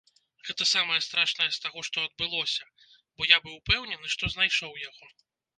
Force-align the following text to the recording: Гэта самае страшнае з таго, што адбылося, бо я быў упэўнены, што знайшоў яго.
Гэта 0.47 0.65
самае 0.69 1.01
страшнае 1.07 1.49
з 1.57 1.59
таго, 1.67 1.83
што 1.89 1.97
адбылося, 2.09 2.65
бо 3.15 3.29
я 3.35 3.41
быў 3.45 3.61
упэўнены, 3.61 4.13
што 4.19 4.33
знайшоў 4.37 4.73
яго. 4.89 5.15